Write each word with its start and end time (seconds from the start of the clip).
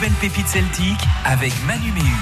nouvelle 0.00 0.16
pépite 0.18 0.48
celtique 0.48 1.04
avec 1.26 1.52
Manu 1.66 1.92
Méhu. 1.92 2.14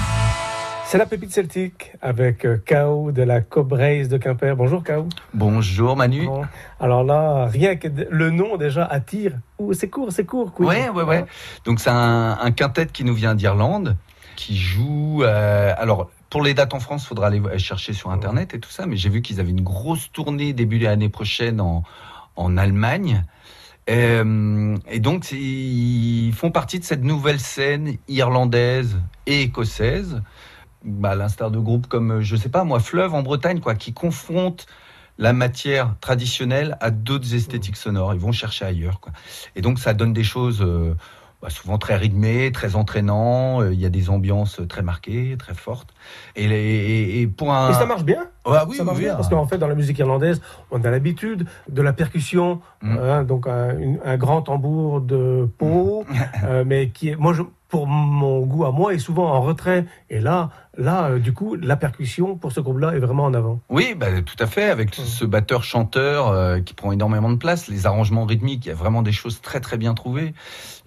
C'est 0.85 0.97
la 0.97 1.05
pépite 1.05 1.31
celtique 1.31 1.93
avec 2.01 2.45
euh, 2.45 2.57
K.O. 2.57 3.13
de 3.13 3.21
la 3.23 3.39
Cobraise 3.39 4.09
de 4.09 4.17
Quimper. 4.17 4.57
Bonjour 4.57 4.83
K.O. 4.83 5.07
Bonjour 5.33 5.95
Manu. 5.95 6.25
Bon, 6.25 6.41
Alors 6.81 7.05
là, 7.05 7.45
rien 7.45 7.77
que 7.77 7.87
le 7.87 8.31
nom 8.31 8.57
déjà 8.57 8.83
attire. 8.83 9.37
Ouh, 9.59 9.71
c'est 9.71 9.87
court, 9.87 10.11
c'est 10.11 10.25
court. 10.25 10.53
Queen. 10.53 10.67
Ouais, 10.67 10.89
ouais, 10.89 11.03
ouais. 11.03 11.25
Donc 11.63 11.79
c'est 11.79 11.89
un, 11.89 12.37
un 12.41 12.51
quintet 12.51 12.87
qui 12.87 13.05
nous 13.05 13.13
vient 13.13 13.33
d'Irlande, 13.33 13.95
qui 14.35 14.57
joue. 14.57 15.23
euh, 15.23 15.73
alors 15.77 16.09
pour 16.29 16.43
les 16.43 16.53
dates 16.53 16.73
en 16.73 16.81
France, 16.81 17.07
faudra 17.07 17.27
aller 17.27 17.41
chercher 17.59 17.93
sur 17.93 18.11
internet 18.11 18.53
et 18.53 18.59
tout 18.59 18.71
ça. 18.71 18.87
Mais 18.87 18.97
j'ai 18.97 19.07
vu 19.07 19.21
qu'ils 19.21 19.39
avaient 19.39 19.51
une 19.51 19.63
grosse 19.63 20.11
tournée 20.11 20.51
début 20.51 20.79
de 20.79 20.83
l'année 20.83 21.07
prochaine 21.07 21.61
en, 21.61 21.83
en 22.35 22.57
Allemagne. 22.57 23.23
Euh, 23.89 24.77
et 24.87 24.99
donc 24.99 25.31
ils 25.31 26.33
font 26.33 26.51
partie 26.51 26.79
de 26.79 26.83
cette 26.83 27.03
nouvelle 27.03 27.39
scène 27.39 27.97
irlandaise 28.07 28.99
et 29.25 29.41
écossaise, 29.41 30.21
bah, 30.83 31.11
à 31.11 31.15
l'instar 31.15 31.49
de 31.49 31.59
groupes 31.59 31.87
comme 31.87 32.21
je 32.21 32.35
sais 32.35 32.49
pas 32.49 32.63
moi 32.63 32.79
Fleuve 32.79 33.15
en 33.15 33.23
Bretagne 33.23 33.59
quoi, 33.59 33.75
qui 33.75 33.93
confrontent 33.93 34.67
la 35.19 35.33
matière 35.33 35.95
traditionnelle 35.99 36.77
à 36.79 36.89
d'autres 36.89 37.35
esthétiques 37.35 37.75
sonores. 37.75 38.13
Ils 38.13 38.19
vont 38.19 38.31
chercher 38.31 38.65
ailleurs. 38.65 38.99
Quoi. 39.01 39.11
Et 39.55 39.61
donc, 39.61 39.77
ça 39.77 39.93
donne 39.93 40.13
des 40.13 40.23
choses 40.23 40.61
euh, 40.61 40.95
bah, 41.41 41.49
souvent 41.49 41.77
très 41.77 41.95
rythmées, 41.95 42.51
très 42.51 42.75
entraînants. 42.75 43.61
Euh, 43.61 43.73
Il 43.73 43.79
y 43.79 43.85
a 43.85 43.89
des 43.89 44.09
ambiances 44.09 44.61
très 44.67 44.81
marquées, 44.81 45.35
très 45.39 45.53
fortes. 45.53 45.93
Et, 46.35 46.47
les- 46.47 46.55
et- 46.57 47.21
et 47.21 47.27
pour 47.27 47.53
un. 47.53 47.69
Et 47.71 47.73
ça 47.73 47.85
marche 47.85 48.03
bien. 48.03 48.27
Ah 48.45 48.65
oui, 48.67 48.75
ça 48.77 48.83
marche 48.83 48.97
oui, 48.97 49.03
bien 49.03 49.13
ah. 49.13 49.17
parce 49.17 49.29
qu'en 49.29 49.45
fait, 49.45 49.57
dans 49.57 49.67
la 49.67 49.75
musique 49.75 49.97
irlandaise, 49.99 50.41
on 50.71 50.83
a 50.83 50.89
l'habitude 50.89 51.45
de 51.69 51.81
la 51.81 51.93
percussion, 51.93 52.61
Mm. 52.81 52.97
hein, 52.97 53.23
donc 53.23 53.47
un, 53.47 53.77
une- 53.77 53.99
un 54.03 54.17
grand 54.17 54.41
tambour 54.41 55.01
de 55.01 55.47
peau, 55.57 56.05
euh, 56.45 56.63
mais 56.65 56.89
qui 56.89 57.09
est, 57.09 57.15
moi, 57.15 57.33
je, 57.33 57.43
pour 57.67 57.85
mon 57.85 58.39
goût 58.47 58.65
à 58.65 58.71
moi, 58.71 58.93
est 58.95 58.99
souvent 58.99 59.27
en 59.31 59.41
retrait. 59.41 59.85
Et 60.09 60.19
là, 60.19 60.49
là, 60.77 61.09
euh, 61.11 61.19
du 61.19 61.33
coup, 61.33 61.55
la 61.55 61.75
percussion 61.75 62.35
pour 62.35 62.51
ce 62.51 62.59
groupe-là 62.61 62.93
est 62.95 62.99
vraiment 62.99 63.25
en 63.25 63.33
avant. 63.35 63.59
Oui, 63.69 63.93
bah, 63.95 64.07
tout 64.25 64.35
à 64.39 64.47
fait, 64.47 64.69
avec 64.71 64.97
Mm. 64.97 65.03
ce 65.03 65.25
batteur-chanteur 65.25 66.63
qui 66.63 66.73
prend 66.73 66.91
énormément 66.91 67.29
de 67.29 67.35
place, 67.37 67.67
les 67.67 67.85
arrangements 67.85 68.25
rythmiques, 68.25 68.65
il 68.65 68.69
y 68.69 68.71
a 68.71 68.75
vraiment 68.75 69.01
des 69.03 69.11
choses 69.11 69.41
très 69.41 69.59
très 69.59 69.77
bien 69.77 69.93
trouvées. 69.93 70.33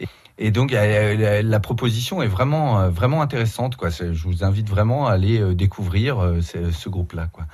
Et, 0.00 0.08
et 0.38 0.50
donc 0.50 0.72
la, 0.72 1.60
proposition 1.60 2.22
est 2.22 2.28
vraiment 2.28 2.80
euh, 2.80 2.88
vraiment 2.88 3.22
intéressante. 3.22 3.76
Quoi. 3.76 3.90
Je 3.90 4.22
vous 4.24 4.44
invite 4.44 4.68
vraiment 4.68 5.06
à 5.06 5.12
aller 5.12 5.40
euh, 5.40 5.54
découvrir 5.54 6.22
euh, 6.22 6.40
ce, 6.40 6.88
groupe-là. 6.88 7.28
Quoi. 7.32 7.44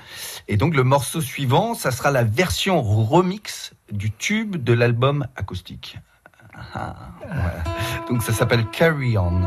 Et 0.47 0.57
donc 0.57 0.75
le 0.75 0.85
morceau 0.85 1.21
suivant, 1.21 1.75
ça 1.75 1.91
sera 1.91 2.11
la 2.11 2.25
version 2.25 2.81
remix 2.81 3.73
du 3.93 4.11
tube 4.11 4.57
de 4.57 4.73
l'album 4.73 5.27
acoustique. 5.37 5.99
Ah, 6.75 6.97
voilà. 7.27 7.65
Donc 8.09 8.23
ça 8.23 8.33
s'appelle 8.33 8.65
Carry 8.67 9.17
On. 9.19 9.43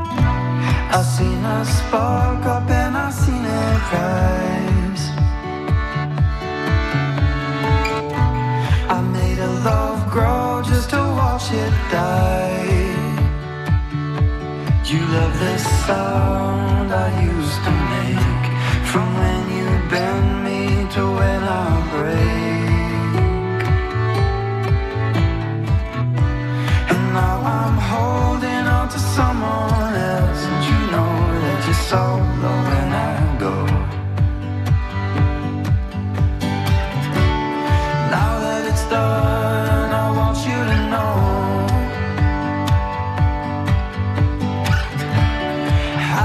star. 15.91 16.80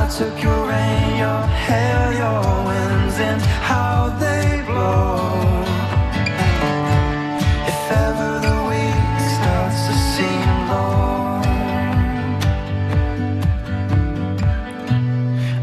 Took 0.08 0.40
your 0.40 0.68
rain, 0.68 1.18
your 1.18 1.42
hair, 1.66 2.12
your 2.12 2.40
winds, 2.64 3.18
and 3.18 3.42
how 3.42 4.08
they 4.20 4.62
blow. 4.64 5.64
If 7.66 7.90
ever 7.90 8.38
the 8.46 8.56
week 8.70 9.20
starts 9.36 9.80
to 9.88 9.94
seem 10.14 10.50
long, 10.70 11.44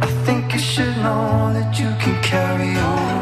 I 0.01 0.07
think 0.25 0.53
you 0.53 0.59
should 0.59 0.97
know 0.97 1.53
that 1.53 1.79
you 1.79 1.89
can 2.01 2.21
carry 2.21 2.77
on. 2.77 3.12